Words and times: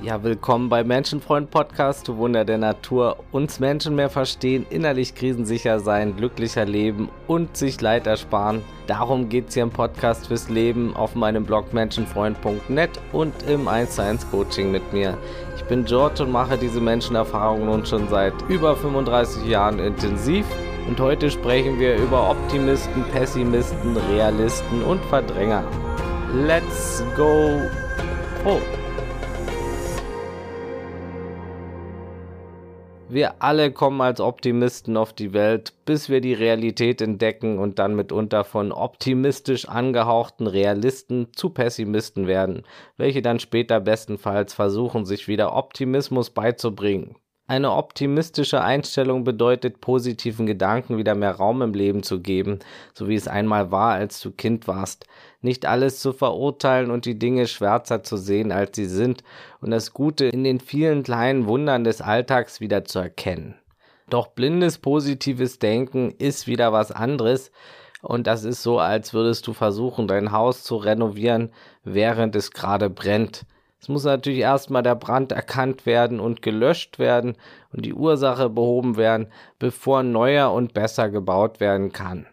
Ja, 0.00 0.22
willkommen 0.22 0.68
bei 0.68 0.84
Menschenfreund 0.84 1.50
Podcast, 1.50 2.06
du 2.06 2.18
Wunder 2.18 2.44
der 2.44 2.58
Natur. 2.58 3.16
Uns 3.32 3.58
Menschen 3.58 3.96
mehr 3.96 4.08
verstehen, 4.08 4.64
innerlich 4.70 5.16
krisensicher 5.16 5.80
sein, 5.80 6.16
glücklicher 6.16 6.64
leben 6.64 7.08
und 7.26 7.56
sich 7.56 7.80
Leid 7.80 8.06
ersparen. 8.06 8.62
Darum 8.86 9.28
geht 9.28 9.48
es 9.48 9.54
hier 9.54 9.64
im 9.64 9.70
Podcast 9.70 10.28
fürs 10.28 10.48
Leben 10.50 10.94
auf 10.94 11.16
meinem 11.16 11.44
Blog 11.44 11.74
menschenfreund.net 11.74 12.90
und 13.10 13.34
im 13.48 13.66
1 13.66 13.96
zu 13.96 14.02
1 14.04 14.30
Coaching 14.30 14.70
mit 14.70 14.92
mir. 14.92 15.18
Ich 15.56 15.64
bin 15.64 15.84
George 15.84 16.22
und 16.22 16.30
mache 16.30 16.56
diese 16.56 16.80
Menschenerfahrung 16.80 17.66
nun 17.66 17.84
schon 17.84 18.08
seit 18.08 18.34
über 18.48 18.76
35 18.76 19.46
Jahren 19.48 19.80
intensiv. 19.80 20.46
Und 20.86 21.00
heute 21.00 21.28
sprechen 21.28 21.80
wir 21.80 21.96
über 21.96 22.30
Optimisten, 22.30 23.02
Pessimisten, 23.12 23.96
Realisten 24.12 24.80
und 24.84 25.04
Verdränger. 25.06 25.64
Let's 26.46 27.02
go! 27.16 27.60
Oh. 28.44 28.77
Wir 33.10 33.42
alle 33.42 33.72
kommen 33.72 34.02
als 34.02 34.20
Optimisten 34.20 34.98
auf 34.98 35.14
die 35.14 35.32
Welt, 35.32 35.72
bis 35.86 36.10
wir 36.10 36.20
die 36.20 36.34
Realität 36.34 37.00
entdecken 37.00 37.58
und 37.58 37.78
dann 37.78 37.96
mitunter 37.96 38.44
von 38.44 38.70
optimistisch 38.70 39.66
angehauchten 39.66 40.46
Realisten 40.46 41.28
zu 41.32 41.48
Pessimisten 41.48 42.26
werden, 42.26 42.64
welche 42.98 43.22
dann 43.22 43.40
später 43.40 43.80
bestenfalls 43.80 44.52
versuchen, 44.52 45.06
sich 45.06 45.26
wieder 45.26 45.54
Optimismus 45.56 46.28
beizubringen. 46.28 47.16
Eine 47.50 47.72
optimistische 47.72 48.60
Einstellung 48.60 49.24
bedeutet, 49.24 49.80
positiven 49.80 50.44
Gedanken 50.44 50.98
wieder 50.98 51.14
mehr 51.14 51.30
Raum 51.30 51.62
im 51.62 51.72
Leben 51.72 52.02
zu 52.02 52.20
geben, 52.20 52.58
so 52.92 53.08
wie 53.08 53.14
es 53.14 53.26
einmal 53.26 53.72
war, 53.72 53.94
als 53.94 54.20
du 54.20 54.32
Kind 54.32 54.68
warst. 54.68 55.06
Nicht 55.40 55.64
alles 55.64 56.00
zu 56.00 56.12
verurteilen 56.12 56.90
und 56.90 57.06
die 57.06 57.18
Dinge 57.18 57.46
schwärzer 57.46 58.02
zu 58.02 58.18
sehen, 58.18 58.52
als 58.52 58.76
sie 58.76 58.84
sind, 58.84 59.24
und 59.62 59.70
das 59.70 59.94
Gute 59.94 60.26
in 60.26 60.44
den 60.44 60.60
vielen 60.60 61.04
kleinen 61.04 61.46
Wundern 61.46 61.84
des 61.84 62.02
Alltags 62.02 62.60
wieder 62.60 62.84
zu 62.84 62.98
erkennen. 62.98 63.54
Doch 64.10 64.26
blindes 64.26 64.76
positives 64.76 65.58
Denken 65.58 66.10
ist 66.18 66.48
wieder 66.48 66.74
was 66.74 66.92
anderes, 66.92 67.50
und 68.02 68.26
das 68.26 68.44
ist 68.44 68.62
so, 68.62 68.78
als 68.78 69.14
würdest 69.14 69.46
du 69.46 69.54
versuchen, 69.54 70.06
dein 70.06 70.32
Haus 70.32 70.64
zu 70.64 70.76
renovieren, 70.76 71.50
während 71.82 72.36
es 72.36 72.50
gerade 72.50 72.90
brennt. 72.90 73.46
Es 73.80 73.88
muss 73.88 74.04
natürlich 74.04 74.40
erstmal 74.40 74.82
der 74.82 74.96
Brand 74.96 75.32
erkannt 75.32 75.86
werden 75.86 76.20
und 76.20 76.42
gelöscht 76.42 76.98
werden 76.98 77.36
und 77.72 77.84
die 77.84 77.94
Ursache 77.94 78.50
behoben 78.50 78.96
werden, 78.96 79.28
bevor 79.58 80.02
neuer 80.02 80.52
und 80.52 80.74
besser 80.74 81.08
gebaut 81.08 81.60
werden 81.60 81.92
kann. 81.92 82.26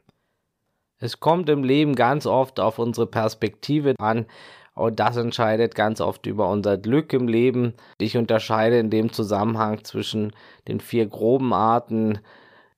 Es 0.97 1.19
kommt 1.19 1.49
im 1.49 1.63
Leben 1.63 1.95
ganz 1.95 2.25
oft 2.25 2.59
auf 2.59 2.79
unsere 2.79 3.05
Perspektive 3.05 3.93
an 3.99 4.25
und 4.73 4.99
das 4.99 5.17
entscheidet 5.17 5.75
ganz 5.75 6.02
oft 6.02 6.25
über 6.25 6.49
unser 6.49 6.77
Glück 6.77 7.13
im 7.13 7.27
Leben. 7.27 7.73
Ich 7.97 8.17
unterscheide 8.17 8.77
in 8.80 8.89
dem 8.89 9.13
Zusammenhang 9.13 9.83
zwischen 9.83 10.33
den 10.67 10.80
vier 10.80 11.05
groben 11.05 11.53
Arten 11.53 12.19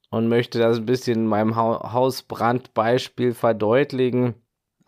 und 0.09 0.27
möchte 0.27 0.59
das 0.59 0.77
ein 0.77 0.85
bisschen 0.85 1.21
in 1.21 1.27
meinem 1.27 1.55
Hausbrandbeispiel 1.55 3.33
verdeutlichen. 3.33 4.35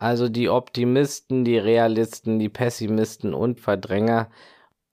Also 0.00 0.30
die 0.30 0.48
Optimisten, 0.48 1.44
die 1.44 1.58
Realisten, 1.58 2.38
die 2.38 2.48
Pessimisten 2.48 3.34
und 3.34 3.60
Verdränger. 3.60 4.30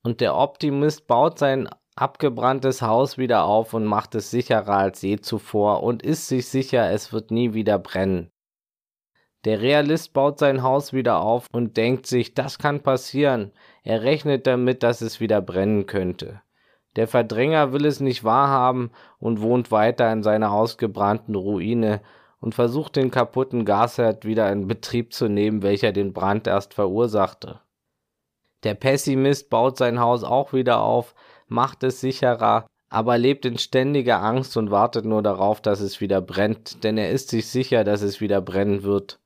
Und 0.02 0.20
der 0.20 0.36
Optimist 0.36 1.06
baut 1.06 1.38
sein 1.38 1.66
abgebranntes 1.96 2.82
Haus 2.82 3.16
wieder 3.16 3.44
auf 3.44 3.72
und 3.72 3.86
macht 3.86 4.14
es 4.14 4.30
sicherer 4.30 4.76
als 4.76 5.00
je 5.00 5.18
zuvor 5.18 5.82
und 5.82 6.02
ist 6.02 6.28
sich 6.28 6.46
sicher, 6.46 6.90
es 6.90 7.10
wird 7.10 7.30
nie 7.30 7.54
wieder 7.54 7.78
brennen. 7.78 8.30
Der 9.46 9.62
Realist 9.62 10.12
baut 10.12 10.38
sein 10.38 10.62
Haus 10.62 10.92
wieder 10.92 11.20
auf 11.20 11.46
und 11.52 11.78
denkt 11.78 12.06
sich, 12.06 12.34
das 12.34 12.58
kann 12.58 12.82
passieren. 12.82 13.52
Er 13.84 14.02
rechnet 14.02 14.46
damit, 14.46 14.82
dass 14.82 15.00
es 15.00 15.20
wieder 15.20 15.40
brennen 15.40 15.86
könnte. 15.86 16.42
Der 16.96 17.08
Verdränger 17.08 17.72
will 17.72 17.86
es 17.86 18.00
nicht 18.00 18.24
wahrhaben 18.24 18.90
und 19.18 19.40
wohnt 19.40 19.70
weiter 19.70 20.12
in 20.12 20.22
seiner 20.22 20.52
ausgebrannten 20.52 21.34
Ruine 21.34 22.02
und 22.40 22.54
versucht 22.54 22.96
den 22.96 23.10
kaputten 23.10 23.64
Gasherd 23.64 24.24
wieder 24.24 24.50
in 24.52 24.68
Betrieb 24.68 25.12
zu 25.12 25.28
nehmen, 25.28 25.62
welcher 25.62 25.92
den 25.92 26.12
Brand 26.12 26.46
erst 26.46 26.74
verursachte. 26.74 27.60
Der 28.64 28.74
Pessimist 28.74 29.50
baut 29.50 29.78
sein 29.78 30.00
Haus 30.00 30.24
auch 30.24 30.52
wieder 30.52 30.80
auf, 30.80 31.14
macht 31.46 31.82
es 31.84 32.00
sicherer, 32.00 32.66
aber 32.88 33.18
lebt 33.18 33.44
in 33.44 33.58
ständiger 33.58 34.22
Angst 34.22 34.56
und 34.56 34.70
wartet 34.70 35.04
nur 35.04 35.22
darauf, 35.22 35.60
dass 35.60 35.80
es 35.80 36.00
wieder 36.00 36.20
brennt, 36.20 36.82
denn 36.84 36.96
er 36.96 37.10
ist 37.10 37.28
sich 37.28 37.46
sicher, 37.48 37.84
dass 37.84 38.02
es 38.02 38.20
wieder 38.20 38.40
brennen 38.40 38.82
wird. 38.82 39.20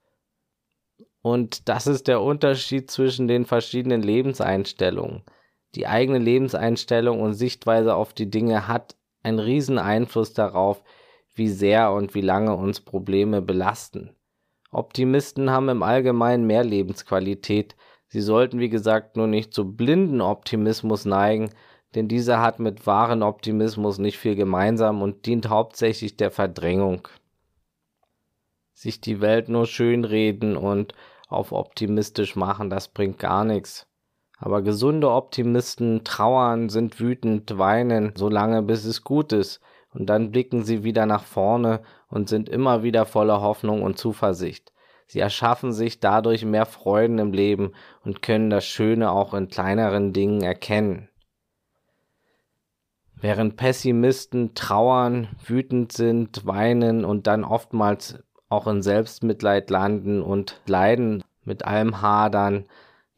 Und 1.22 1.68
das 1.68 1.86
ist 1.86 2.08
der 2.08 2.20
Unterschied 2.20 2.90
zwischen 2.90 3.28
den 3.28 3.46
verschiedenen 3.46 4.02
Lebenseinstellungen. 4.02 5.22
Die 5.76 5.86
eigene 5.86 6.18
Lebenseinstellung 6.18 7.20
und 7.20 7.34
Sichtweise 7.34 7.94
auf 7.94 8.12
die 8.12 8.28
Dinge 8.28 8.66
hat 8.66 8.96
einen 9.22 9.38
riesen 9.38 9.78
Einfluss 9.78 10.34
darauf, 10.34 10.82
wie 11.34 11.48
sehr 11.48 11.92
und 11.92 12.14
wie 12.14 12.20
lange 12.20 12.54
uns 12.54 12.80
Probleme 12.80 13.42
belasten. 13.42 14.10
Optimisten 14.70 15.50
haben 15.50 15.68
im 15.68 15.82
Allgemeinen 15.82 16.46
mehr 16.46 16.64
Lebensqualität. 16.64 17.76
Sie 18.08 18.20
sollten, 18.20 18.58
wie 18.58 18.70
gesagt, 18.70 19.16
nur 19.16 19.26
nicht 19.26 19.52
zu 19.52 19.72
blinden 19.72 20.20
Optimismus 20.20 21.04
neigen, 21.04 21.50
denn 21.94 22.08
dieser 22.08 22.40
hat 22.40 22.58
mit 22.58 22.86
wahren 22.86 23.22
Optimismus 23.22 23.98
nicht 23.98 24.18
viel 24.18 24.34
gemeinsam 24.34 25.02
und 25.02 25.26
dient 25.26 25.48
hauptsächlich 25.48 26.16
der 26.16 26.30
Verdrängung. 26.30 27.08
Sich 28.72 29.00
die 29.00 29.20
Welt 29.20 29.48
nur 29.48 29.66
schönreden 29.66 30.56
und 30.56 30.94
auf 31.28 31.52
optimistisch 31.52 32.36
machen, 32.36 32.70
das 32.70 32.88
bringt 32.88 33.18
gar 33.18 33.44
nichts. 33.44 33.86
Aber 34.38 34.62
gesunde 34.62 35.10
Optimisten 35.10 36.02
trauern, 36.02 36.68
sind 36.68 36.98
wütend, 36.98 37.58
weinen, 37.58 38.12
solange 38.16 38.62
bis 38.62 38.84
es 38.84 39.04
gut 39.04 39.32
ist, 39.32 39.60
und 39.94 40.06
dann 40.06 40.30
blicken 40.30 40.64
sie 40.64 40.84
wieder 40.84 41.06
nach 41.06 41.24
vorne 41.24 41.80
und 42.08 42.28
sind 42.28 42.48
immer 42.48 42.82
wieder 42.82 43.06
voller 43.06 43.40
Hoffnung 43.40 43.82
und 43.82 43.98
Zuversicht. 43.98 44.72
Sie 45.06 45.20
erschaffen 45.20 45.72
sich 45.72 46.00
dadurch 46.00 46.44
mehr 46.44 46.64
Freuden 46.64 47.18
im 47.18 47.32
Leben 47.32 47.72
und 48.02 48.22
können 48.22 48.48
das 48.48 48.64
Schöne 48.64 49.10
auch 49.10 49.34
in 49.34 49.48
kleineren 49.48 50.12
Dingen 50.12 50.42
erkennen. 50.42 51.08
Während 53.20 53.56
Pessimisten 53.56 54.54
trauern, 54.54 55.28
wütend 55.44 55.92
sind, 55.92 56.44
weinen 56.46 57.04
und 57.04 57.26
dann 57.26 57.44
oftmals 57.44 58.18
auch 58.48 58.66
in 58.66 58.82
Selbstmitleid 58.82 59.70
landen 59.70 60.22
und 60.22 60.60
leiden, 60.66 61.22
mit 61.44 61.64
allem 61.64 62.02
hadern, 62.02 62.66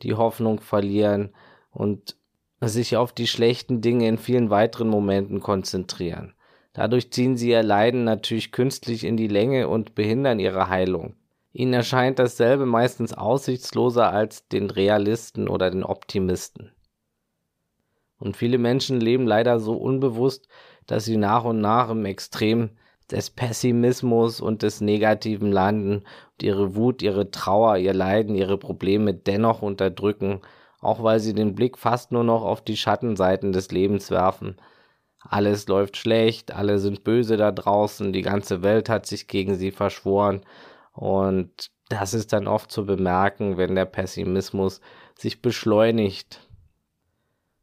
die 0.03 0.15
Hoffnung 0.15 0.61
verlieren 0.61 1.33
und 1.71 2.17
sich 2.61 2.97
auf 2.97 3.13
die 3.13 3.27
schlechten 3.27 3.81
Dinge 3.81 4.09
in 4.09 4.19
vielen 4.19 4.51
weiteren 4.51 4.89
Momenten 4.89 5.41
konzentrieren. 5.41 6.34
Dadurch 6.75 7.13
ziehen 7.13 7.37
sie 7.37 7.51
ihr 7.51 7.63
Leiden 7.63 8.05
natürlich 8.05 8.53
künstlich 8.53 9.05
in 9.05 9.17
die 9.17 9.29
Länge 9.29 9.69
und 9.69 9.95
behindern 9.95 10.41
ihre 10.41 10.69
Heilung. 10.69 11.15
Ihnen 11.53 11.73
erscheint 11.73 12.19
dasselbe 12.19 12.67
meistens 12.67 13.15
aussichtsloser 13.15 14.13
als 14.13 14.49
den 14.49 14.69
Realisten 14.71 15.49
oder 15.49 15.71
den 15.71 15.85
Optimisten. 15.85 16.73
Und 18.19 18.37
viele 18.37 18.59
Menschen 18.59 19.01
leben 19.01 19.27
leider 19.27 19.61
so 19.61 19.77
unbewusst, 19.77 20.49
dass 20.87 21.05
sie 21.05 21.17
nach 21.17 21.45
und 21.45 21.61
nach 21.61 21.91
im 21.91 22.05
Extrem 22.05 22.71
des 23.09 23.31
Pessimismus 23.31 24.41
und 24.41 24.63
des 24.63 24.81
Negativen 24.81 25.53
landen 25.53 25.99
und 25.99 26.43
ihre 26.43 26.75
Wut, 26.75 27.03
ihre 27.03 27.31
Trauer, 27.31 27.77
ihr 27.77 27.95
Leiden, 27.95 28.35
ihre 28.35 28.59
Probleme 28.59 29.15
dennoch 29.15 29.63
unterdrücken, 29.63 30.41
auch 30.81 31.05
weil 31.05 31.21
sie 31.21 31.35
den 31.35 31.55
Blick 31.55 31.79
fast 31.79 32.11
nur 32.11 32.25
noch 32.25 32.43
auf 32.43 32.63
die 32.63 32.77
Schattenseiten 32.77 33.53
des 33.53 33.71
Lebens 33.71 34.11
werfen, 34.11 34.57
alles 35.29 35.67
läuft 35.69 35.97
schlecht, 35.97 36.53
alle 36.53 36.79
sind 36.79 37.05
böse 37.05 37.37
da 37.37 37.51
draußen, 37.51 38.13
die 38.13 38.23
ganze 38.23 38.63
Welt 38.63 38.89
hat 38.89 39.07
sich 39.07 39.27
gegen 39.27 39.57
sie 39.57 39.71
verschworen 39.71 40.43
und 40.93 41.71
das 41.89 42.15
ist 42.15 42.33
dann 42.33 42.47
oft 42.47 42.71
zu 42.71 42.87
bemerken, 42.87 43.57
wenn 43.57 43.75
der 43.75 43.85
Pessimismus 43.85 44.81
sich 45.17 45.43
beschleunigt. 45.43 46.41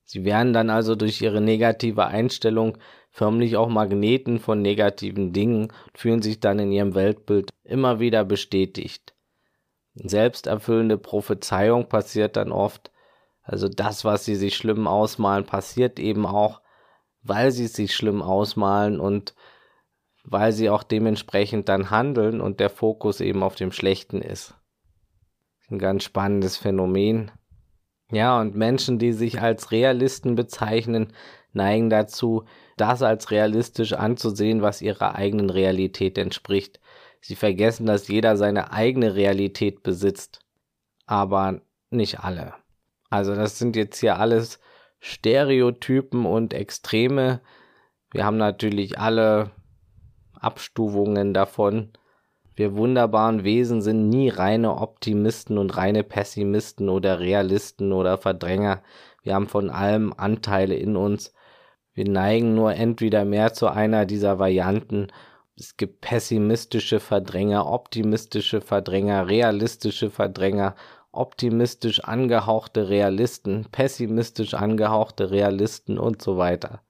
Sie 0.03 0.25
werden 0.25 0.53
dann 0.53 0.69
also 0.69 0.95
durch 0.95 1.21
ihre 1.21 1.41
negative 1.41 2.05
Einstellung 2.05 2.77
förmlich 3.09 3.57
auch 3.57 3.69
Magneten 3.69 4.39
von 4.39 4.61
negativen 4.61 5.33
Dingen 5.33 5.63
und 5.63 5.97
fühlen 5.97 6.21
sich 6.21 6.39
dann 6.39 6.59
in 6.59 6.71
ihrem 6.71 6.95
Weltbild 6.95 7.49
immer 7.63 7.99
wieder 7.99 8.23
bestätigt. 8.25 9.13
Selbsterfüllende 9.95 10.97
Prophezeiung 10.97 11.87
passiert 11.87 12.37
dann 12.37 12.51
oft, 12.51 12.91
also 13.43 13.67
das, 13.67 14.05
was 14.05 14.23
sie 14.23 14.35
sich 14.35 14.55
schlimm 14.55 14.87
ausmalen, 14.87 15.45
passiert 15.45 15.99
eben 15.99 16.25
auch, 16.25 16.61
weil 17.23 17.51
sie 17.51 17.65
es 17.65 17.73
sich 17.73 17.95
schlimm 17.95 18.21
ausmalen 18.21 18.99
und 18.99 19.35
weil 20.23 20.51
sie 20.51 20.69
auch 20.69 20.83
dementsprechend 20.83 21.69
dann 21.69 21.89
handeln 21.89 22.41
und 22.41 22.59
der 22.59 22.69
Fokus 22.69 23.21
eben 23.21 23.43
auf 23.43 23.55
dem 23.55 23.71
Schlechten 23.71 24.21
ist. 24.21 24.55
Ein 25.69 25.79
ganz 25.79 26.03
spannendes 26.03 26.57
Phänomen. 26.57 27.31
Ja, 28.11 28.39
und 28.39 28.55
Menschen, 28.55 28.99
die 28.99 29.13
sich 29.13 29.41
als 29.41 29.71
Realisten 29.71 30.35
bezeichnen, 30.35 31.13
neigen 31.53 31.89
dazu, 31.89 32.43
das 32.77 33.01
als 33.01 33.31
realistisch 33.31 33.93
anzusehen, 33.93 34.61
was 34.61 34.81
ihrer 34.81 35.15
eigenen 35.15 35.49
Realität 35.49 36.17
entspricht. 36.17 36.79
Sie 37.21 37.35
vergessen, 37.35 37.85
dass 37.85 38.07
jeder 38.07 38.35
seine 38.35 38.71
eigene 38.71 39.15
Realität 39.15 39.83
besitzt, 39.83 40.39
aber 41.05 41.61
nicht 41.89 42.19
alle. 42.19 42.53
Also 43.09 43.35
das 43.35 43.59
sind 43.59 43.75
jetzt 43.75 43.99
hier 43.99 44.17
alles 44.17 44.59
Stereotypen 45.01 46.27
und 46.27 46.53
Extreme. 46.53 47.41
Wir 48.11 48.23
haben 48.23 48.37
natürlich 48.37 48.99
alle 48.99 49.49
Abstufungen 50.39 51.33
davon. 51.33 51.91
Wir 52.55 52.75
wunderbaren 52.75 53.43
Wesen 53.43 53.81
sind 53.81 54.09
nie 54.09 54.29
reine 54.29 54.77
Optimisten 54.77 55.57
und 55.57 55.75
reine 55.75 56.03
Pessimisten 56.03 56.87
oder 56.87 57.19
Realisten 57.19 57.91
oder 57.93 58.19
Verdränger. 58.19 58.83
Wir 59.23 59.33
haben 59.33 59.47
von 59.47 59.71
allem 59.71 60.13
Anteile 60.15 60.75
in 60.75 60.95
uns. 60.95 61.33
Wir 61.93 62.07
neigen 62.07 62.53
nur 62.53 62.75
entweder 62.75 63.25
mehr 63.25 63.53
zu 63.53 63.67
einer 63.67 64.05
dieser 64.05 64.37
Varianten. 64.37 65.07
Es 65.55 65.77
gibt 65.77 66.01
pessimistische 66.01 66.99
Verdränger, 66.99 67.65
optimistische 67.65 68.61
Verdränger, 68.61 69.27
realistische 69.27 70.11
Verdränger, 70.11 70.75
optimistisch 71.11 72.03
angehauchte 72.03 72.89
Realisten, 72.89 73.67
pessimistisch 73.71 74.53
angehauchte 74.53 75.31
Realisten 75.31 75.97
und 75.97 76.21
so 76.21 76.37
weiter. 76.37 76.81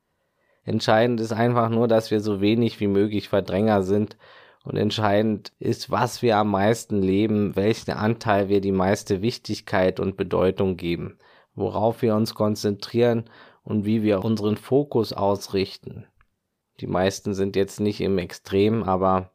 Entscheidend 0.64 1.20
ist 1.20 1.34
einfach 1.34 1.70
nur, 1.70 1.88
dass 1.88 2.12
wir 2.12 2.20
so 2.20 2.40
wenig 2.40 2.80
wie 2.80 2.88
möglich 2.88 3.30
Verdränger 3.30 3.82
sind 3.82 4.18
und 4.64 4.78
entscheidend 4.78 5.52
ist, 5.58 5.90
was 5.90 6.22
wir 6.22 6.38
am 6.38 6.52
meisten 6.52 7.02
leben, 7.02 7.56
welchen 7.56 7.92
Anteil 7.92 8.48
wir 8.48 8.62
die 8.62 8.72
meiste 8.72 9.24
Wichtigkeit 9.24 10.00
und 10.00 10.18
Bedeutung 10.18 10.78
geben, 10.78 11.18
worauf 11.56 12.04
wir 12.04 12.16
uns 12.16 12.36
konzentrieren 12.36 13.26
und 13.64 13.86
wie 13.86 14.04
wir 14.04 14.24
unseren 14.24 14.56
Fokus 14.56 15.14
ausrichten. 15.14 16.06
Die 16.80 16.88
meisten 16.88 17.34
sind 17.34 17.56
jetzt 17.56 17.80
nicht 17.80 18.02
im 18.02 18.18
Extrem, 18.18 18.84
aber 18.84 19.31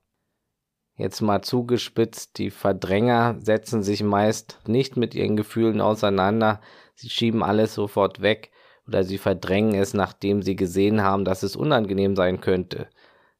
jetzt 0.96 1.20
mal 1.20 1.42
zugespitzt, 1.42 2.38
die 2.38 2.50
Verdränger 2.50 3.36
setzen 3.40 3.82
sich 3.82 4.02
meist 4.02 4.58
nicht 4.66 4.96
mit 4.96 5.14
ihren 5.14 5.36
Gefühlen 5.36 5.80
auseinander, 5.80 6.60
sie 6.94 7.10
schieben 7.10 7.42
alles 7.42 7.74
sofort 7.74 8.22
weg 8.22 8.50
oder 8.86 9.04
sie 9.04 9.18
verdrängen 9.18 9.74
es, 9.74 9.94
nachdem 9.94 10.42
sie 10.42 10.56
gesehen 10.56 11.02
haben, 11.02 11.24
dass 11.24 11.42
es 11.42 11.56
unangenehm 11.56 12.16
sein 12.16 12.40
könnte. 12.40 12.88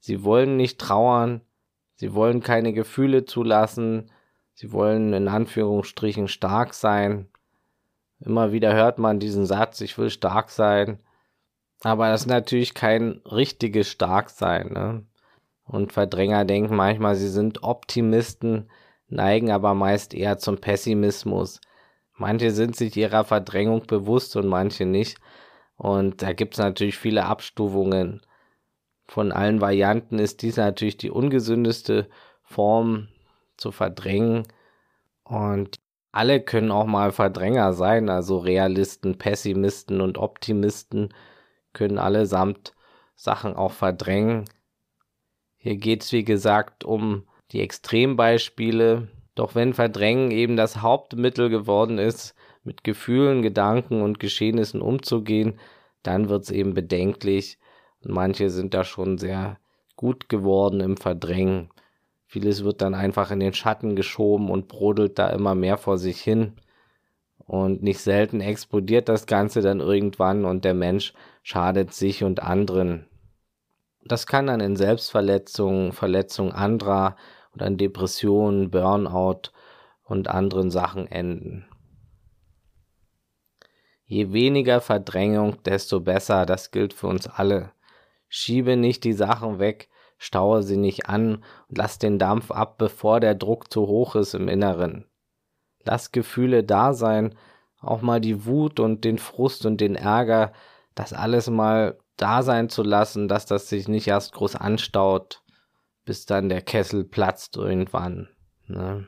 Sie 0.00 0.23
wollen 0.23 0.56
nicht 0.56 0.79
trauern, 0.79 1.41
sie 1.94 2.14
wollen 2.14 2.43
keine 2.43 2.73
Gefühle 2.73 3.25
zulassen, 3.25 4.11
sie 4.55 4.73
wollen 4.73 5.12
in 5.12 5.29
Anführungsstrichen 5.29 6.29
stark 6.29 6.75
sein. 6.75 7.29
Immer 8.20 8.52
wieder 8.52 8.75
hört 8.75 8.99
man 8.99 9.20
diesen 9.20 9.47
Satz, 9.47 9.81
ich 9.81 9.97
will 9.99 10.11
stark 10.11 10.50
sein. 10.50 11.00
Aber 11.82 12.09
das 12.09 12.23
ist 12.23 12.26
natürlich 12.26 12.75
kein 12.75 13.20
richtiges 13.31 13.88
Starksein. 13.88 14.73
Ne? 14.73 15.06
Und 15.67 15.93
Verdränger 15.93 16.45
denken 16.45 16.77
manchmal, 16.77 17.17
sie 17.17 17.29
sind 17.29 17.63
Optimisten, 17.63 18.71
neigen 19.09 19.51
aber 19.51 19.75
meist 19.75 20.15
eher 20.15 20.39
zum 20.39 20.59
Pessimismus. 20.59 21.61
Manche 22.17 22.51
sind 22.53 22.77
sich 22.77 22.97
ihrer 22.97 23.25
Verdrängung 23.25 23.87
bewusst 23.87 24.37
und 24.37 24.47
manche 24.47 24.87
nicht. 24.87 25.19
Und 25.77 26.23
da 26.23 26.33
gibt 26.33 26.55
es 26.55 26.59
natürlich 26.59 26.97
viele 26.97 27.27
Abstufungen. 27.27 28.23
Von 29.07 29.33
allen 29.33 29.61
Varianten 29.61 30.19
ist 30.19 30.43
dies 30.43 30.57
natürlich 30.57 30.97
die 30.97 31.11
ungesündeste 31.11 32.09
Form 32.43 33.09
zu 33.57 33.73
verdrängen. 33.73 34.47
Und 35.25 35.77
alle 36.12 36.41
können 36.41 36.71
auch 36.71 36.87
mal 36.87 37.12
Verdränger 37.12 37.75
sein, 37.75 38.09
also 38.09 38.39
Realisten, 38.39 39.19
Pessimisten 39.19 40.01
und 40.01 40.17
Optimisten 40.17 41.12
können 41.73 41.99
allesamt 41.99 42.75
Sachen 43.17 43.55
auch 43.55 43.73
verdrängen. 43.73 44.47
Hier 45.67 45.79
geht 45.79 46.05
es, 46.05 46.13
wie 46.13 46.23
gesagt, 46.23 46.85
um 46.85 47.25
die 47.51 47.61
Extrembeispiele. 47.61 49.09
Doch 49.35 49.57
wenn 49.57 49.75
Verdrängen 49.75 50.31
eben 50.31 50.57
das 50.57 50.81
Hauptmittel 50.81 51.49
geworden 51.49 51.99
ist, 51.99 52.37
mit 52.63 52.85
Gefühlen, 52.85 53.43
Gedanken 53.43 54.01
und 54.01 54.21
Geschehnissen 54.21 54.81
umzugehen, 54.81 55.59
dann 56.05 56.29
wird 56.29 56.45
es 56.45 56.51
eben 56.53 56.73
bedenklich. 56.73 57.59
Und 58.05 58.13
manche 58.13 58.49
sind 58.49 58.75
da 58.75 58.85
schon 58.85 59.19
sehr 59.19 59.59
gut 59.97 60.29
geworden 60.29 60.79
im 60.79 60.97
Verdrängen. 60.97 61.71
Vieles 62.27 62.62
wird 62.62 62.81
dann 62.81 62.95
einfach 62.95 63.33
in 63.33 63.41
den 63.41 63.53
Schatten 63.53 63.97
geschoben 63.97 64.51
und 64.51 64.69
brodelt 64.69 65.19
da 65.19 65.31
immer 65.31 65.57
mehr 65.57 65.79
vor 65.79 65.99
sich 65.99 66.21
hin. 66.21 66.53
Und 67.39 67.83
nicht 67.83 67.99
selten 67.99 68.41
explodiert 68.41 69.09
das 69.09 69.27
Ganze 69.27 69.62
dann 69.62 69.81
irgendwann 69.81 70.45
und 70.45 70.65
der 70.65 70.75
Mensch 70.75 71.12
schadet 71.43 71.93
sich 71.93 72.23
und 72.23 72.41
anderen. 72.41 73.09
Das 74.08 74.26
kann 74.26 74.47
dann 74.47 74.61
in 74.61 74.76
Selbstverletzungen, 74.76 75.93
Verletzungen 75.93 76.53
anderer 76.53 77.17
oder 77.55 77.67
in 77.67 77.76
Depressionen, 77.76 78.70
Burnout 78.70 79.50
und 80.05 80.29
anderen 80.29 80.70
Sachen 80.70 81.06
enden. 81.11 81.67
Je 84.05 84.32
weniger 84.32 84.81
Verdrängung, 84.81 85.61
desto 85.64 86.00
besser, 86.00 86.47
das 86.47 86.70
gilt 86.70 86.94
für 86.94 87.08
uns 87.08 87.26
alle. 87.26 87.73
Schiebe 88.29 88.76
nicht 88.76 89.03
die 89.03 89.12
Sachen 89.12 89.58
weg, 89.58 89.88
staue 90.19 90.62
sie 90.62 90.76
nicht 90.76 91.09
an 91.09 91.37
und 91.69 91.79
lass 91.79 91.99
den 91.99 92.19
Dampf 92.19 92.52
ab, 92.52 92.79
bevor 92.79 93.19
der 93.19 93.35
Druck 93.35 93.73
zu 93.73 93.88
hoch 93.88 94.14
ist 94.14 94.35
im 94.35 94.47
Inneren. 94.47 95.06
Lass 95.82 96.12
Gefühle 96.12 96.62
da 96.62 96.93
sein, 96.93 97.35
auch 97.81 98.02
mal 98.02 98.20
die 98.20 98.47
Wut 98.47 98.79
und 98.79 99.05
den 99.05 99.19
Frust 99.19 99.67
und 99.67 99.81
den 99.81 99.97
Ärger, 99.97 100.52
das 100.94 101.12
alles 101.12 101.50
mal 101.50 101.99
da 102.17 102.43
sein 102.43 102.69
zu 102.69 102.83
lassen, 102.83 103.29
dass 103.29 103.47
das 103.47 103.69
sich 103.69 103.89
nicht 103.89 104.09
erst 104.09 104.33
groß 104.33 104.57
anstaut, 104.57 105.43
bis 106.05 106.27
dann 106.27 106.49
der 106.49 106.63
Kessel 106.63 107.05
platzt 107.05 107.57
irgendwann. 107.57 108.29
Ne? 108.67 109.07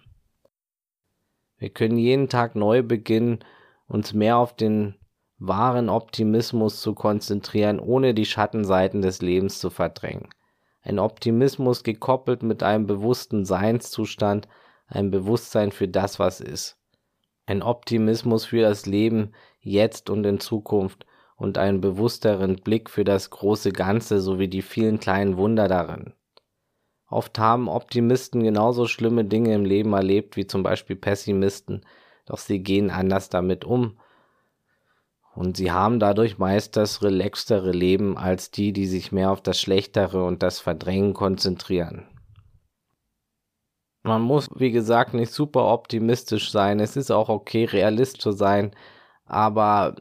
Wir 1.56 1.70
können 1.70 1.98
jeden 1.98 2.28
Tag 2.28 2.54
neu 2.54 2.82
beginnen, 2.82 3.40
uns 3.86 4.12
mehr 4.12 4.36
auf 4.36 4.54
den 4.54 4.94
wahren 5.38 5.88
Optimismus 5.88 6.80
zu 6.80 6.94
konzentrieren, 6.94 7.80
ohne 7.80 8.14
die 8.14 8.26
Schattenseiten 8.26 9.02
des 9.02 9.22
Lebens 9.22 9.58
zu 9.58 9.70
verdrängen. 9.70 10.28
Ein 10.82 10.98
Optimismus 10.98 11.82
gekoppelt 11.82 12.42
mit 12.42 12.62
einem 12.62 12.86
bewussten 12.86 13.44
Seinszustand, 13.44 14.48
ein 14.86 15.10
Bewusstsein 15.10 15.70
für 15.70 15.88
das, 15.88 16.18
was 16.18 16.40
ist. 16.40 16.76
Ein 17.46 17.62
Optimismus 17.62 18.44
für 18.46 18.62
das 18.62 18.86
Leben 18.86 19.32
jetzt 19.60 20.10
und 20.10 20.24
in 20.24 20.40
Zukunft 20.40 21.06
und 21.38 21.56
einen 21.56 21.80
bewussteren 21.80 22.56
Blick 22.56 22.90
für 22.90 23.04
das 23.04 23.30
große 23.30 23.70
Ganze 23.72 24.20
sowie 24.20 24.48
die 24.48 24.60
vielen 24.60 24.98
kleinen 25.00 25.36
Wunder 25.36 25.68
darin. 25.68 26.12
Oft 27.08 27.38
haben 27.38 27.68
Optimisten 27.68 28.42
genauso 28.42 28.86
schlimme 28.86 29.24
Dinge 29.24 29.54
im 29.54 29.64
Leben 29.64 29.94
erlebt 29.94 30.36
wie 30.36 30.46
zum 30.46 30.62
Beispiel 30.62 30.96
Pessimisten, 30.96 31.86
doch 32.26 32.38
sie 32.38 32.62
gehen 32.62 32.90
anders 32.90 33.30
damit 33.30 33.64
um. 33.64 33.98
Und 35.34 35.56
sie 35.56 35.70
haben 35.70 36.00
dadurch 36.00 36.38
meist 36.38 36.76
das 36.76 37.02
relaxtere 37.02 37.70
Leben 37.70 38.18
als 38.18 38.50
die, 38.50 38.72
die 38.72 38.86
sich 38.86 39.12
mehr 39.12 39.30
auf 39.30 39.40
das 39.40 39.60
Schlechtere 39.60 40.24
und 40.24 40.42
das 40.42 40.58
Verdrängen 40.58 41.14
konzentrieren. 41.14 42.08
Man 44.02 44.22
muss, 44.22 44.48
wie 44.56 44.72
gesagt, 44.72 45.14
nicht 45.14 45.32
super 45.32 45.72
optimistisch 45.72 46.50
sein. 46.50 46.80
Es 46.80 46.96
ist 46.96 47.12
auch 47.12 47.28
okay, 47.28 47.64
realist 47.64 48.20
zu 48.20 48.32
sein. 48.32 48.72
Aber 49.24 49.96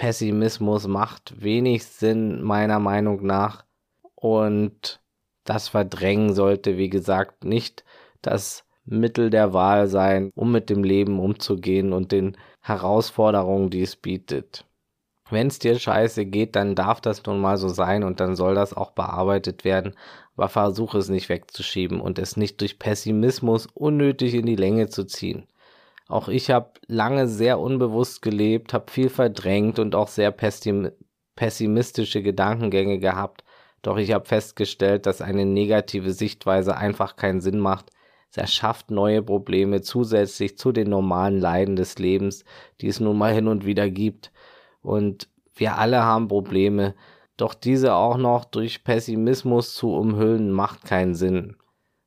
Pessimismus 0.00 0.88
macht 0.88 1.42
wenig 1.42 1.84
Sinn, 1.84 2.40
meiner 2.40 2.78
Meinung 2.78 3.26
nach. 3.26 3.66
Und 4.14 5.02
das 5.44 5.68
Verdrängen 5.68 6.32
sollte, 6.32 6.78
wie 6.78 6.88
gesagt, 6.88 7.44
nicht 7.44 7.84
das 8.22 8.64
Mittel 8.86 9.28
der 9.28 9.52
Wahl 9.52 9.88
sein, 9.88 10.30
um 10.34 10.52
mit 10.52 10.70
dem 10.70 10.84
Leben 10.84 11.20
umzugehen 11.20 11.92
und 11.92 12.12
den 12.12 12.38
Herausforderungen, 12.62 13.68
die 13.68 13.82
es 13.82 13.94
bietet. 13.94 14.64
Wenn 15.28 15.48
es 15.48 15.58
dir 15.58 15.78
scheiße 15.78 16.24
geht, 16.24 16.56
dann 16.56 16.74
darf 16.74 17.02
das 17.02 17.26
nun 17.26 17.38
mal 17.38 17.58
so 17.58 17.68
sein 17.68 18.02
und 18.02 18.20
dann 18.20 18.36
soll 18.36 18.54
das 18.54 18.72
auch 18.72 18.92
bearbeitet 18.92 19.66
werden, 19.66 19.94
aber 20.34 20.48
versuche 20.48 20.96
es 20.96 21.10
nicht 21.10 21.28
wegzuschieben 21.28 22.00
und 22.00 22.18
es 22.18 22.38
nicht 22.38 22.58
durch 22.62 22.78
Pessimismus 22.78 23.66
unnötig 23.66 24.32
in 24.32 24.46
die 24.46 24.56
Länge 24.56 24.88
zu 24.88 25.04
ziehen. 25.04 25.46
Auch 26.10 26.26
ich 26.26 26.50
habe 26.50 26.72
lange 26.88 27.28
sehr 27.28 27.60
unbewusst 27.60 28.20
gelebt, 28.20 28.74
habe 28.74 28.90
viel 28.90 29.08
verdrängt 29.08 29.78
und 29.78 29.94
auch 29.94 30.08
sehr 30.08 30.32
pessimistische 30.32 32.20
Gedankengänge 32.20 32.98
gehabt. 32.98 33.44
Doch 33.82 33.96
ich 33.96 34.12
habe 34.12 34.24
festgestellt, 34.26 35.06
dass 35.06 35.22
eine 35.22 35.46
negative 35.46 36.10
Sichtweise 36.12 36.76
einfach 36.76 37.14
keinen 37.14 37.40
Sinn 37.40 37.60
macht. 37.60 37.90
Es 38.28 38.38
erschafft 38.38 38.90
neue 38.90 39.22
Probleme 39.22 39.82
zusätzlich 39.82 40.58
zu 40.58 40.72
den 40.72 40.90
normalen 40.90 41.38
Leiden 41.38 41.76
des 41.76 41.96
Lebens, 42.00 42.44
die 42.80 42.88
es 42.88 42.98
nun 42.98 43.16
mal 43.16 43.32
hin 43.32 43.46
und 43.46 43.64
wieder 43.64 43.88
gibt. 43.88 44.32
Und 44.82 45.28
wir 45.54 45.78
alle 45.78 46.02
haben 46.02 46.26
Probleme. 46.26 46.96
Doch 47.36 47.54
diese 47.54 47.94
auch 47.94 48.16
noch 48.16 48.44
durch 48.44 48.82
Pessimismus 48.82 49.76
zu 49.76 49.94
umhüllen, 49.94 50.50
macht 50.50 50.84
keinen 50.84 51.14
Sinn. 51.14 51.56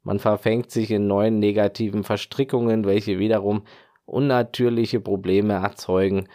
Man 0.01 0.19
verfängt 0.19 0.71
sich 0.71 0.91
in 0.91 1.07
neuen 1.07 1.39
negativen 1.39 2.03
Verstrickungen, 2.03 2.83
welche 2.83 3.17
wiederum 3.17 3.63
unnatürliche 4.05 4.99
Probleme 4.99 5.53
erzeugen. 5.53 6.27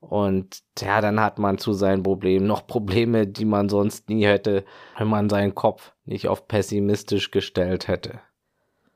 Und 0.00 0.62
ja, 0.78 1.00
dann 1.00 1.20
hat 1.20 1.38
man 1.38 1.58
zu 1.58 1.72
seinen 1.72 2.02
Problemen 2.02 2.46
noch 2.46 2.66
Probleme, 2.66 3.26
die 3.26 3.44
man 3.44 3.68
sonst 3.68 4.08
nie 4.08 4.24
hätte, 4.24 4.64
wenn 4.98 5.08
man 5.08 5.28
seinen 5.28 5.54
Kopf 5.54 5.92
nicht 6.04 6.28
auf 6.28 6.46
pessimistisch 6.46 7.30
gestellt 7.30 7.88
hätte. 7.88 8.20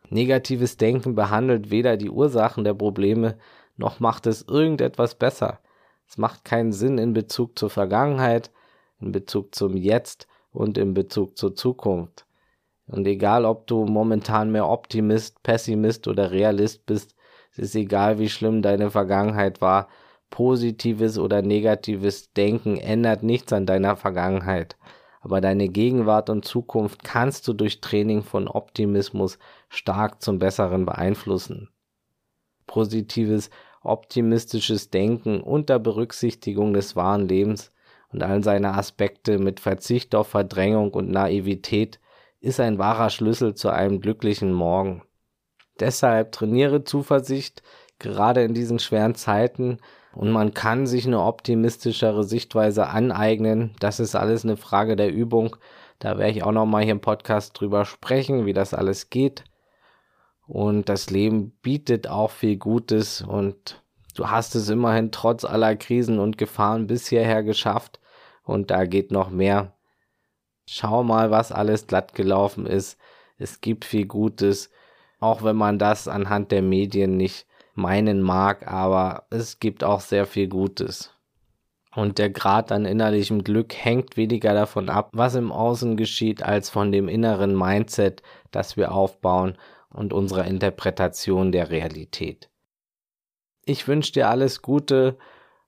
Negatives 0.09 0.77
Denken 0.77 1.15
behandelt 1.15 1.71
weder 1.71 1.97
die 1.97 2.11
Ursachen 2.11 2.65
der 2.65 2.75
Probleme, 2.75 3.39
noch 3.77 4.01
macht 4.01 4.27
es 4.27 4.43
irgendetwas 4.43 5.15
besser. 5.15 5.61
Es 6.07 6.19
macht 6.19 6.45
keinen 6.45 6.73
Sinn 6.73 6.99
in 6.99 7.13
Bezug 7.13 7.59
zur 7.59 7.71
Vergangenheit, 7.71 8.51
in 9.01 9.13
Bezug 9.13 9.55
zum 9.55 9.77
Jetzt 9.77 10.27
und 10.53 10.77
in 10.77 10.95
Bezug 10.95 11.39
zur 11.39 11.55
Zukunft. 11.55 12.27
Und 12.87 13.07
egal, 13.07 13.45
ob 13.45 13.69
du 13.69 13.85
momentan 13.85 14.51
mehr 14.51 14.69
Optimist, 14.69 15.43
Pessimist 15.45 16.09
oder 16.09 16.33
Realist 16.33 16.85
bist, 16.87 17.15
es 17.53 17.59
ist 17.59 17.75
egal, 17.75 18.19
wie 18.19 18.29
schlimm 18.29 18.63
deine 18.63 18.91
Vergangenheit 18.91 19.61
war, 19.61 19.89
positives 20.31 21.19
oder 21.19 21.43
negatives 21.43 22.33
Denken 22.33 22.77
ändert 22.77 23.23
nichts 23.23 23.53
an 23.53 23.67
deiner 23.67 23.97
Vergangenheit. 23.97 24.77
Aber 25.21 25.41
deine 25.41 25.69
Gegenwart 25.69 26.31
und 26.31 26.45
Zukunft 26.45 27.05
kannst 27.05 27.47
du 27.47 27.53
durch 27.53 27.81
Training 27.81 28.23
von 28.23 28.49
Optimismus 28.49 29.39
stark 29.69 30.23
zum 30.23 30.39
Besseren 30.39 30.87
beeinflussen. 30.87 31.69
Positives, 32.67 33.51
optimistisches 33.83 34.91
Denken 34.91 35.41
unter 35.41 35.79
Berücksichtigung 35.79 36.73
des 36.73 36.97
wahren 36.97 37.29
Lebens 37.29 37.73
und 38.13 38.23
all 38.23 38.43
seiner 38.43 38.79
Aspekte 38.79 39.39
mit 39.39 39.61
Verzicht 39.61 40.15
auf 40.15 40.29
Verdrängung 40.29 40.93
und 40.93 41.11
Naivität 41.11 42.01
ist 42.41 42.61
ein 42.61 42.79
wahrer 42.79 43.11
Schlüssel 43.11 43.55
zu 43.55 43.69
einem 43.69 44.01
glücklichen 44.01 44.53
Morgen. 44.53 45.03
Deshalb 45.81 46.33
trainiere 46.33 46.85
Zuversicht, 46.85 47.63
gerade 47.99 48.43
in 48.43 48.55
diesen 48.55 48.79
schweren 48.79 49.15
Zeiten, 49.15 49.79
und 50.13 50.33
man 50.33 50.55
kann 50.55 50.87
sich 50.87 51.07
eine 51.07 51.23
optimistischere 51.23 52.25
Sichtweise 52.25 52.89
aneignen. 52.89 53.75
Das 53.79 54.01
ist 54.01 54.17
alles 54.17 54.45
eine 54.45 54.57
Frage 54.57 54.97
der 54.97 55.13
Übung. 55.13 55.57
Da 55.99 56.19
werde 56.19 56.33
ich 56.33 56.43
auch 56.43 56.53
noch 56.53 56.67
mal 56.67 56.83
hier 56.83 56.93
im 56.93 57.01
Podcast 57.01 57.59
drüber 57.59 57.85
sprechen, 57.85 58.47
wie 58.47 58.53
das 58.53 58.75
alles 58.75 59.11
geht. 59.11 59.45
Und 60.47 60.89
das 60.89 61.11
Leben 61.11 61.53
bietet 61.63 62.09
auch 62.09 62.33
viel 62.33 62.57
Gutes 62.57 63.23
und 63.23 63.85
du 64.17 64.29
hast 64.29 64.57
es 64.57 64.69
immerhin 64.69 65.13
trotz 65.13 65.45
aller 65.45 65.77
Krisen 65.77 66.19
und 66.19 66.39
Gefahren 66.39 66.89
bis 66.89 67.07
hierher 67.07 67.45
geschafft 67.45 68.01
und 68.43 68.73
da 68.73 68.85
geht 68.85 69.13
noch 69.13 69.31
mehr. 69.31 69.77
Schau 70.67 71.05
mal, 71.05 71.31
was 71.31 71.53
alles 71.53 71.87
glatt 71.87 72.15
gelaufen 72.15 72.67
ist. 72.67 72.99
Es 73.39 73.61
gibt 73.61 73.85
viel 73.85 74.07
Gutes, 74.07 74.71
auch 75.21 75.43
wenn 75.43 75.57
man 75.57 75.79
das 75.79 76.09
anhand 76.09 76.51
der 76.51 76.63
Medien 76.63 77.17
nicht 77.17 77.47
meinen 77.75 78.23
mag, 78.23 78.67
aber 78.67 79.27
es 79.31 79.61
gibt 79.61 79.85
auch 79.85 80.01
sehr 80.01 80.27
viel 80.27 80.49
Gutes. 80.49 81.15
Und 81.95 82.19
der 82.19 82.31
Grad 82.31 82.71
an 82.73 82.85
innerlichem 82.85 83.43
Glück 83.43 83.75
hängt 83.75 84.17
weniger 84.17 84.55
davon 84.55 84.89
ab, 84.89 85.11
was 85.13 85.35
im 85.35 85.51
Außen 85.51 85.97
geschieht, 85.97 86.43
als 86.43 86.71
von 86.71 86.93
dem 86.93 87.09
inneren 87.09 87.57
Mindset, 87.57 88.23
das 88.51 88.77
wir 88.77 88.93
aufbauen 88.93 89.59
und 89.93 90.13
unserer 90.13 90.45
Interpretation 90.45 91.51
der 91.51 91.71
Realität. 91.71 92.49
Ich 93.65 93.89
wünsche 93.89 94.13
dir 94.13 94.29
alles 94.29 94.63
Gute 94.63 95.19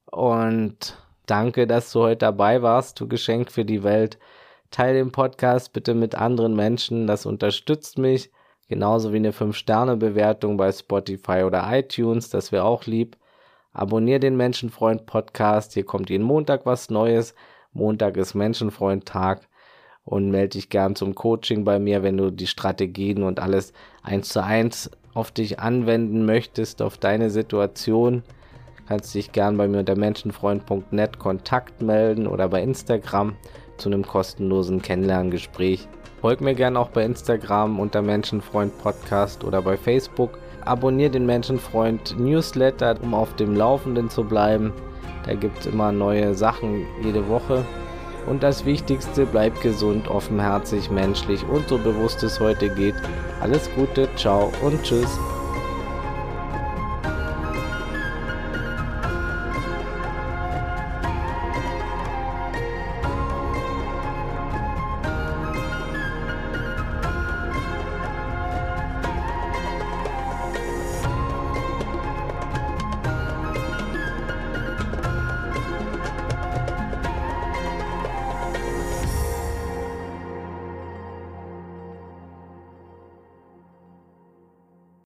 und 0.07 0.97
danke, 1.27 1.67
dass 1.67 1.93
du 1.93 2.01
heute 2.01 2.19
dabei 2.19 2.63
warst, 2.63 3.01
du 3.01 3.09
Geschenk 3.09 3.51
für 3.51 3.65
die 3.65 3.83
Welt. 3.83 4.19
Teil 4.71 4.95
den 4.95 5.13
Podcast 5.13 5.73
bitte 5.73 5.95
mit 5.95 6.15
anderen 6.15 6.55
Menschen, 6.55 7.07
das 7.07 7.27
unterstützt 7.27 7.99
mich 7.99 8.31
genauso 8.73 9.13
wie 9.13 9.19
eine 9.19 9.33
5-Sterne-Bewertung 9.33 10.57
bei 10.57 10.73
Spotify 10.73 11.43
oder 11.43 11.69
iTunes, 11.71 12.31
das 12.31 12.53
wäre 12.53 12.65
auch 12.65 12.87
lieb. 12.87 13.19
Abonnier 13.75 14.19
den 14.19 14.35
Menschenfreund 14.35 15.05
Podcast, 15.05 15.75
hier 15.75 15.85
kommt 15.85 16.09
jeden 16.09 16.25
Montag 16.25 16.65
was 16.65 16.89
Neues. 16.89 17.35
Montag 17.75 18.17
ist 18.17 18.33
Menschenfreund-Tag 18.33 19.47
und 20.07 20.31
melde 20.31 20.57
dich 20.57 20.71
gern 20.71 20.97
zum 20.97 21.15
Coaching 21.15 21.65
bei 21.65 21.79
mir, 21.79 22.03
wenn 22.03 22.17
du 22.17 22.31
die 22.31 22.47
Strategien 22.47 23.25
und 23.25 23.41
alles 23.41 23.75
eins 24.03 24.31
zu 24.31 24.43
eins 24.43 24.91
auf 25.13 25.33
dich 25.33 25.61
anwenden 25.61 26.25
möchtest, 26.25 26.81
auf 26.81 26.97
deine 26.97 27.29
Situation. 27.29 28.23
Kannst 28.89 29.15
dich 29.15 29.33
gern 29.33 29.59
bei 29.59 29.69
mir 29.69 29.81
unter 29.81 29.99
menschenfreund.net 29.99 31.19
Kontakt 31.19 31.83
melden 31.83 32.27
oder 32.27 32.49
bei 32.49 32.63
Instagram 32.63 33.37
zu 33.77 33.91
einem 33.91 34.07
kostenlosen 34.07 34.81
Kennenlerngespräch. 34.81 35.89
Folg 36.23 36.41
mir 36.41 36.55
gerne 36.55 36.79
auch 36.79 36.91
bei 36.91 37.05
Instagram 37.05 37.81
unter 37.81 38.01
Menschenfreund 38.01 38.79
Podcast 38.79 39.43
oder 39.43 39.61
bei 39.61 39.77
Facebook. 39.77 40.39
Abonnier 40.65 41.11
den 41.11 41.27
Menschenfreund 41.27 42.17
Newsletter, 42.17 42.95
um 43.03 43.13
auf 43.13 43.35
dem 43.35 43.57
Laufenden 43.57 44.09
zu 44.09 44.23
bleiben. 44.23 44.73
Da 45.27 45.35
gibt 45.35 45.59
es 45.59 45.67
immer 45.67 45.91
neue 45.91 46.35
Sachen 46.37 46.87
jede 47.03 47.29
Woche. 47.29 47.65
Und 48.29 48.45
das 48.45 48.65
Wichtigste, 48.65 49.27
bleib 49.27 49.61
gesund, 49.63 50.07
offenherzig, 50.07 50.93
menschlich 50.93 51.45
und 51.45 51.69
so 51.69 51.77
bewusst 51.77 52.23
es 52.23 52.39
heute 52.39 52.73
geht. 52.73 52.95
Alles 53.41 53.69
Gute, 53.75 54.09
ciao 54.15 54.53
und 54.63 54.81
tschüss. 54.85 55.19